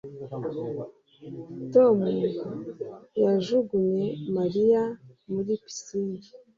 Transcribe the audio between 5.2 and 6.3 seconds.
muri pisine